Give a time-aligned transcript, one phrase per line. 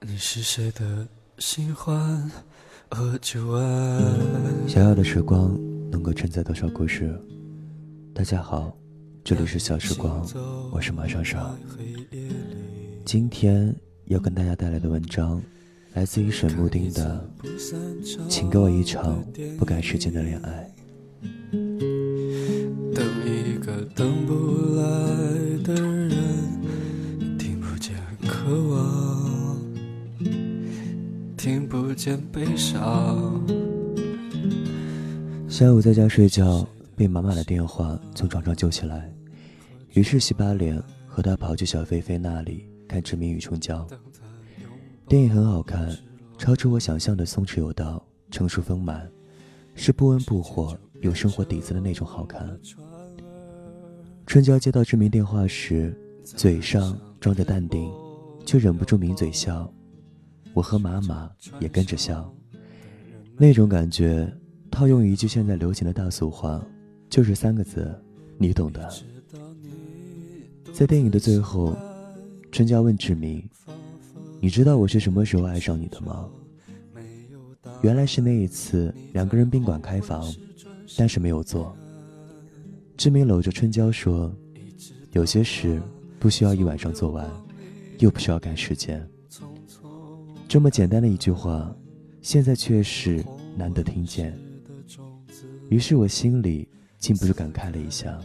[0.00, 2.30] 你是谁的新欢
[2.88, 4.00] 和旧爱？
[4.68, 5.58] 想要的时光
[5.90, 7.20] 能够承载多少故事？
[8.14, 8.72] 大家好，
[9.24, 10.24] 这里是小时光，
[10.72, 11.58] 我是马上上。
[13.04, 13.74] 今天
[14.04, 15.42] 要跟大家带来的文章，
[15.94, 17.28] 来自于沈木丁的
[18.28, 19.20] 《请给我一场
[19.58, 20.72] 不赶时间的恋爱》。
[22.94, 24.47] 等一个等不
[31.98, 33.44] 见悲伤。
[35.48, 39.12] 下午在家睡觉，被妈妈的电话从床上救起来，
[39.94, 43.84] 于是洗把脸，和她跑去小菲菲那里看《志明与春娇》。
[45.08, 45.92] 电影很好看，
[46.38, 49.10] 超出我想象的松弛有道、成熟丰满，
[49.74, 52.56] 是不温不火、有生活底子的那种好看。
[54.24, 55.92] 春娇接到志明电话时，
[56.22, 57.90] 嘴上装着淡定，
[58.46, 59.68] 却忍不住抿嘴笑。
[60.58, 61.30] 我和妈妈
[61.60, 62.34] 也跟着笑，
[63.36, 64.28] 那种感觉，
[64.72, 66.60] 套用一句现在流行的大俗话，
[67.08, 67.94] 就是三个字，
[68.36, 68.92] 你懂的。
[70.72, 71.76] 在电影的最后，
[72.50, 73.48] 春娇问志明
[74.42, 76.28] ：“你知道我是什么时候爱上你的吗？”
[77.82, 80.28] 原来是那一次两个人宾馆开房，
[80.96, 81.72] 但是没有做。
[82.96, 84.34] 志明搂着春娇说
[85.14, 85.80] ：“有些事
[86.18, 87.30] 不需要一晚上做完，
[88.00, 89.08] 又不需要赶时间。”
[90.48, 91.76] 这么简单的一句话，
[92.22, 93.22] 现在却是
[93.54, 94.34] 难得听见。
[95.68, 96.66] 于是我心里
[96.98, 98.18] 禁不住感慨了一下。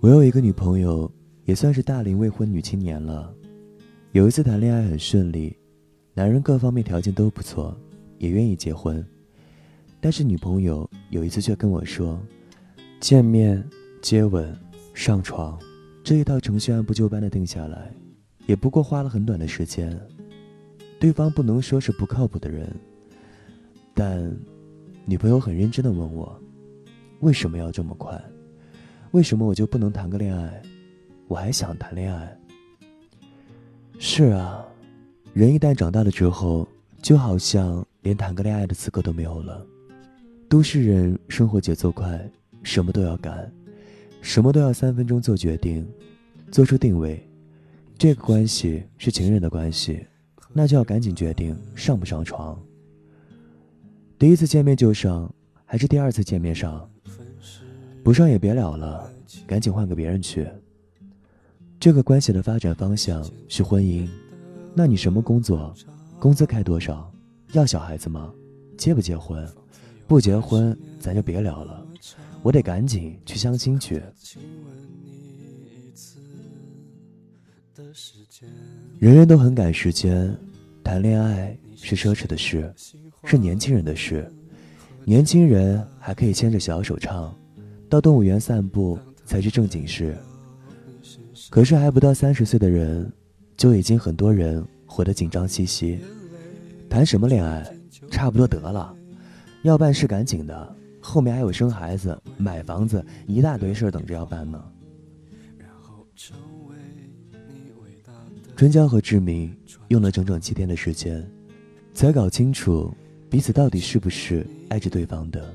[0.00, 1.08] 我有一个女朋友，
[1.44, 3.32] 也算是大龄未婚女青年了。
[4.10, 5.56] 有一次谈恋爱很顺利，
[6.14, 7.78] 男人各方面条件都不错，
[8.18, 9.06] 也愿意结婚。
[10.00, 12.20] 但是女朋友有一次却跟我说
[12.98, 13.64] ：“见面、
[14.02, 14.52] 接吻、
[14.94, 15.56] 上床。”
[16.06, 17.92] 这一套程序按部就班的定下来，
[18.46, 20.00] 也不过花了很短的时间。
[21.00, 22.72] 对方不能说是不靠谱的人，
[23.92, 24.32] 但
[25.04, 26.40] 女朋友很认真的问我
[27.22, 28.24] ：“为什么要这么快？
[29.10, 30.62] 为什么我就不能谈个恋爱？
[31.26, 32.38] 我还想谈恋爱。”
[33.98, 34.64] 是啊，
[35.32, 36.68] 人一旦长大了之后，
[37.02, 39.66] 就好像连谈个恋爱的资格都没有了。
[40.48, 42.30] 都市人生活节奏快，
[42.62, 43.52] 什么都要赶。
[44.26, 45.86] 什么都要三分钟做决定，
[46.50, 47.24] 做出定位。
[47.96, 50.04] 这个关系是情人的关系，
[50.52, 52.60] 那就要赶紧决定上不上床。
[54.18, 55.32] 第一次见面就上，
[55.64, 56.90] 还是第二次见面上？
[58.02, 59.08] 不上也别聊了，
[59.46, 60.44] 赶紧换个别人去。
[61.78, 64.08] 这个关系的发展方向是婚姻，
[64.74, 65.72] 那你什么工作？
[66.18, 67.08] 工资开多少？
[67.52, 68.34] 要小孩子吗？
[68.76, 69.48] 结不结婚？
[70.08, 71.86] 不结婚，咱就别聊了。
[72.46, 74.00] 我得赶紧去相亲去。
[79.00, 80.32] 人人都很赶时间，
[80.84, 82.72] 谈恋爱是奢侈的事，
[83.24, 84.32] 是年轻人的事。
[85.04, 87.36] 年轻人还可以牵着小手唱，
[87.88, 90.16] 到动物园散步才是正经事。
[91.50, 93.12] 可是还不到三十岁的人，
[93.56, 95.98] 就已经很多人活得紧张兮兮。
[96.88, 97.68] 谈什么恋爱？
[98.08, 98.94] 差不多得了，
[99.62, 100.75] 要办事赶紧的。
[101.06, 104.60] 后面还有生孩子、买房子一大堆事儿等着要办呢。
[108.56, 109.56] 春娇和志明
[109.86, 111.24] 用了整整七天的时间，
[111.94, 112.92] 才搞清楚
[113.30, 115.54] 彼此到底是不是爱着对方的，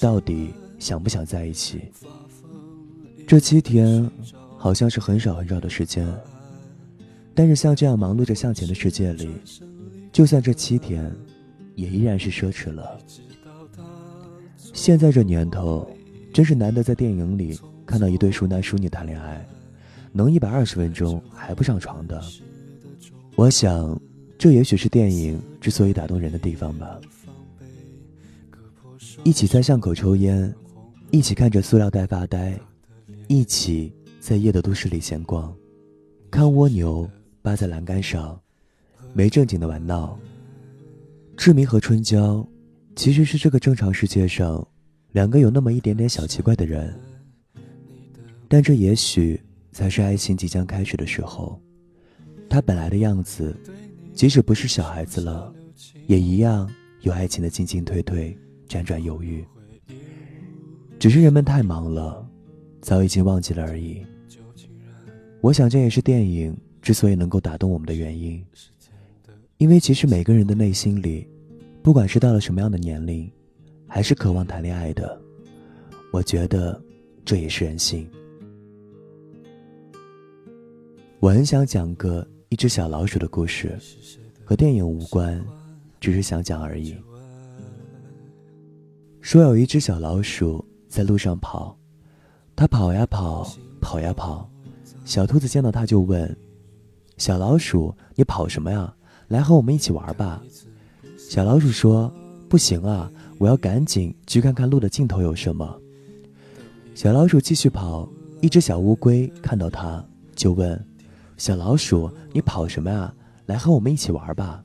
[0.00, 1.82] 到底想不想在一起。
[3.26, 4.10] 这七天
[4.56, 6.10] 好像是很少很少的时间，
[7.34, 9.28] 但是像这样忙碌着向前的世界里，
[10.10, 11.14] 就算这七天，
[11.74, 12.98] 也依然是奢侈了。
[14.72, 15.88] 现在这年头，
[16.32, 19.46] 真是难得在电影里看到一对熟男熟女谈恋爱，
[20.12, 22.22] 能一百二十分钟还不上床的。
[23.36, 24.00] 我想，
[24.38, 26.98] 这也许是电影之所以打动人的地方吧。
[29.24, 30.52] 一起在巷口抽烟，
[31.10, 32.58] 一起看着塑料袋发呆，
[33.28, 35.54] 一起在夜的都市里闲逛，
[36.30, 37.08] 看蜗牛
[37.42, 38.40] 扒在栏杆上，
[39.12, 40.18] 没正经的玩闹。
[41.36, 42.46] 志明和春娇。
[42.94, 44.66] 其实是这个正常世界上，
[45.12, 46.94] 两个有那么一点点小奇怪的人。
[48.48, 49.40] 但这也许
[49.72, 51.60] 才是爱情即将开始的时候。
[52.50, 53.56] 他本来的样子，
[54.12, 55.52] 即使不是小孩子了，
[56.06, 58.36] 也一样有爱情的进进退退、
[58.68, 59.42] 辗转犹豫。
[60.98, 62.28] 只是人们太忙了，
[62.82, 64.04] 早已经忘记了而已。
[65.40, 68.44] 我想这也是电影之所以能够打动我们的原因，
[69.56, 71.26] 因为其实每个人的内心里。
[71.82, 73.28] 不管是到了什么样的年龄，
[73.88, 75.20] 还是渴望谈恋爱的，
[76.12, 76.80] 我觉得
[77.24, 78.08] 这也是人性。
[81.18, 83.76] 我很想讲个一只小老鼠的故事，
[84.44, 85.44] 和电影无关，
[85.98, 86.96] 只是想讲而已。
[89.20, 91.76] 说有一只小老鼠在路上跑，
[92.54, 93.44] 它跑呀跑，
[93.80, 94.48] 跑呀跑。
[95.04, 96.36] 小兔子见到它就问
[97.18, 98.94] ：“小老鼠，你跑什么呀？
[99.26, 100.40] 来和我们一起玩吧。”
[101.28, 102.12] 小老鼠说
[102.48, 105.80] ：“不行啊，我要赶紧去看看路的尽头有什么。”
[106.94, 108.08] 小老鼠继续跑，
[108.40, 110.04] 一只小乌龟看到它
[110.36, 110.78] 就问
[111.38, 113.12] ：“小老鼠，你跑什么呀？
[113.46, 114.62] 来和我们一起玩吧。”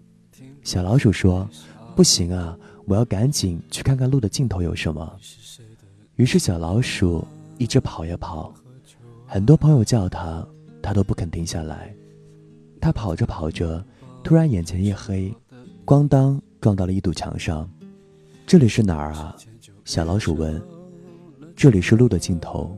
[0.64, 1.50] 小老鼠说
[1.96, 2.58] ：“不行啊。”
[2.88, 5.20] 我要赶紧去看看路的尽头有什么。
[6.16, 7.22] 于是小老鼠
[7.58, 8.54] 一直跑呀跑，
[9.26, 10.48] 很多朋友叫它，
[10.82, 11.94] 它都不肯停下来。
[12.80, 13.84] 它跑着跑着，
[14.24, 15.36] 突然眼前一黑，
[15.86, 17.70] 咣当撞到了一堵墙上。
[18.46, 19.36] 这里是哪儿啊？
[19.86, 20.62] 小老鼠问。
[21.56, 22.78] 这里是路的尽头，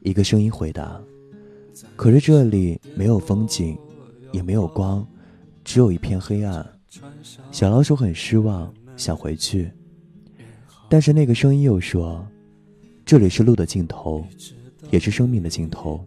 [0.00, 1.00] 一个声音回答。
[1.96, 3.78] 可是这里没有风景，
[4.32, 5.06] 也没有光，
[5.64, 6.66] 只有一片黑暗。
[7.50, 8.72] 小老鼠很失望。
[8.94, 9.72] 想回去，
[10.90, 12.24] 但是那个声音又说
[13.06, 14.24] ：“这里是路的尽头，
[14.90, 16.06] 也是生命的尽头，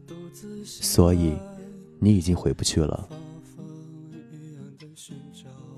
[0.64, 1.36] 所以
[2.00, 3.10] 你已经回不去了。”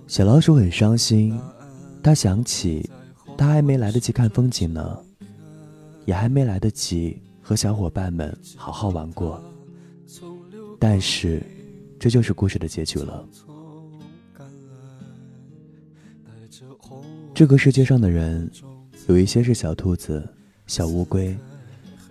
[0.07, 1.37] 小老鼠很伤心，
[2.01, 2.89] 它想起
[3.37, 4.97] 它还没来得及看风景呢，
[6.05, 9.43] 也还没来得及和小伙伴们好好玩过。
[10.79, 11.43] 但是，
[11.99, 13.27] 这就是故事的结局了。
[17.33, 18.49] 这个世界上的人，
[19.07, 20.25] 有一些是小兔子、
[20.67, 21.37] 小乌龟，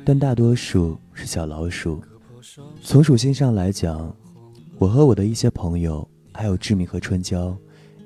[0.04, 2.02] 但大多数是小老鼠。
[2.82, 4.14] 从属性上来讲，
[4.76, 7.56] 我和我的一些朋友，还有志明和春娇，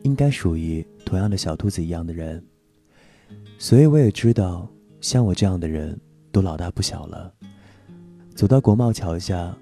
[0.03, 2.43] 应该属于同样的小兔子一样的人。
[3.59, 4.69] 所以我也知道，
[5.01, 5.99] 像我这样的人
[6.33, 7.33] 都老大不小了。
[8.35, 9.57] 走到国贸桥下，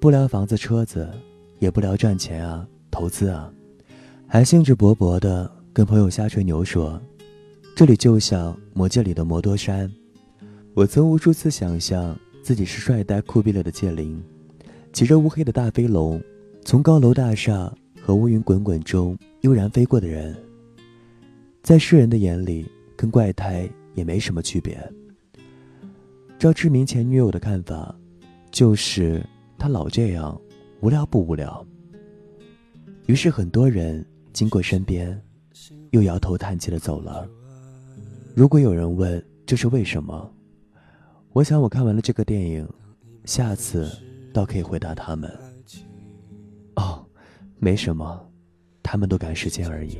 [0.00, 1.10] 不聊房子车子，
[1.58, 3.52] 也不聊赚钱啊、投资啊，
[4.26, 5.50] 还兴致勃勃的。
[5.72, 7.00] 跟朋友瞎吹牛说，
[7.76, 9.90] 这里就像魔戒里的摩多山。
[10.74, 14.20] 我曾无数次想象自己是帅呆酷毙了的戒灵，
[14.92, 16.20] 骑着乌黑的大飞龙，
[16.64, 20.36] 从高楼大厦和乌云滚滚中悠然飞过的人，
[21.62, 22.66] 在世人的眼里
[22.96, 24.78] 跟怪胎也没什么区别。
[26.38, 27.94] 照志明前女友的看法，
[28.50, 29.24] 就是
[29.58, 30.40] 他老这样，
[30.80, 31.66] 无聊不无聊？
[33.06, 35.20] 于是很多人经过身边。
[35.90, 37.28] 又摇头叹气的走了。
[38.32, 40.32] 如果有人问这是为什么，
[41.32, 42.64] 我想我看完了这个电影，
[43.24, 43.90] 下次
[44.32, 45.28] 倒可以回答他们。
[47.62, 48.26] 没什么，
[48.82, 49.98] 他们都赶时间而已。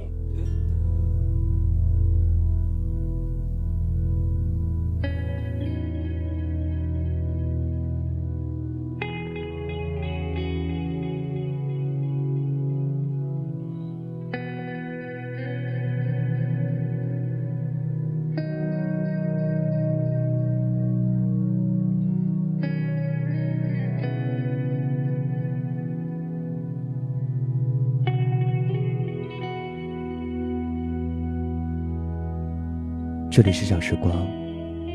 [33.43, 34.29] 这里是小时光，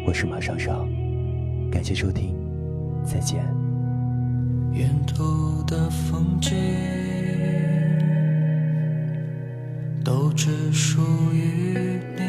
[0.05, 0.87] 我是马上上，
[1.71, 2.35] 感谢收听，
[3.03, 3.43] 再见。
[4.71, 6.55] 沿途的风景
[10.03, 11.01] 都只属
[11.33, 12.21] 于你，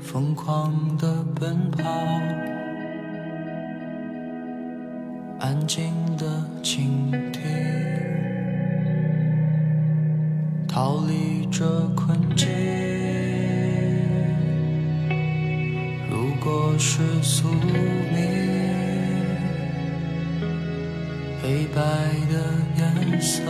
[0.00, 1.90] 疯狂的奔跑，
[5.38, 7.12] 安静的倾
[16.84, 18.18] 是宿命，
[21.40, 21.80] 黑白
[22.28, 22.34] 的
[22.76, 23.40] 颜色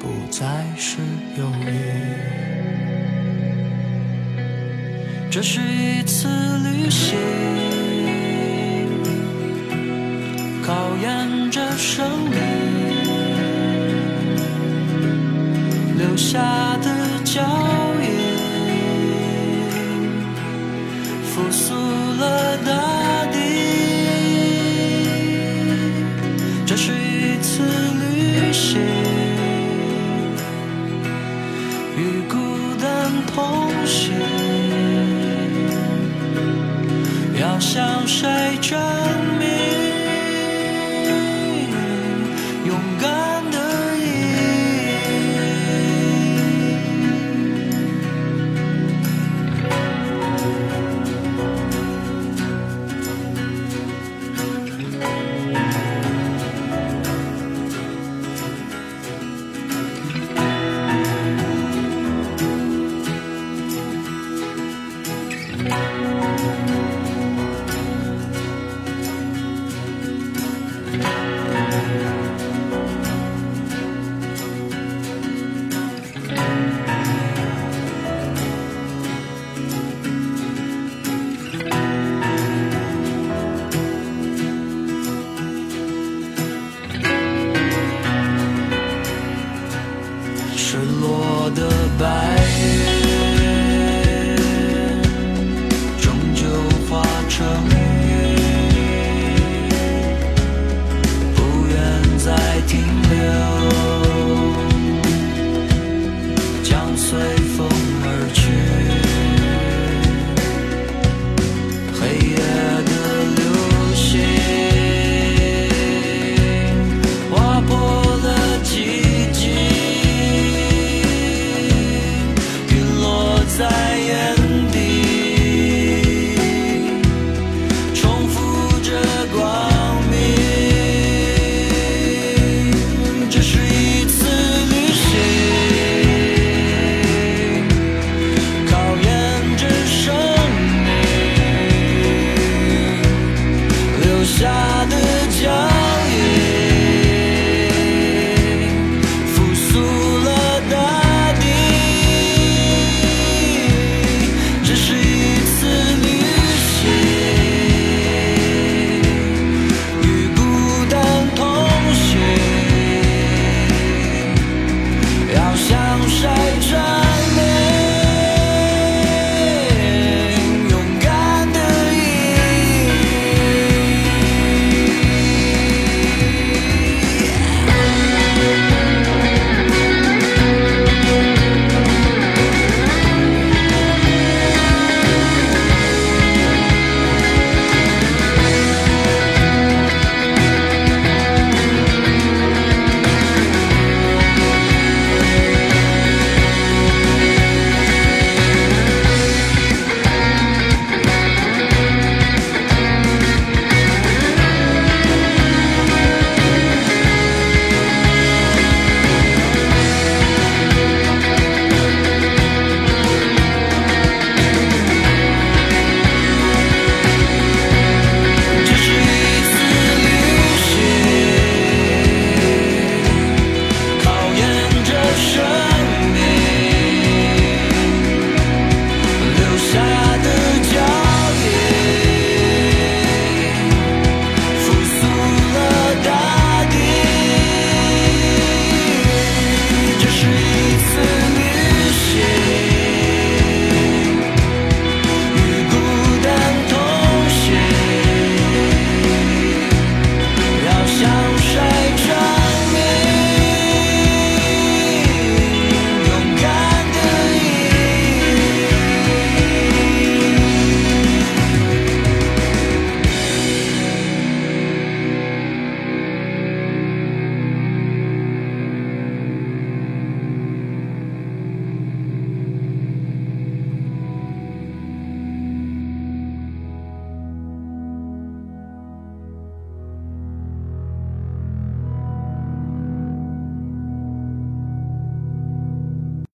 [0.00, 0.98] 不再是
[1.38, 1.70] 忧郁。
[5.30, 6.26] 这是一次
[6.58, 7.16] 旅行，
[10.66, 12.36] 考验着生命
[15.96, 16.76] 留下
[26.70, 28.78] 这是一次旅行，
[31.96, 32.36] 与孤
[32.80, 34.14] 单同行，
[37.40, 38.78] 要向谁证？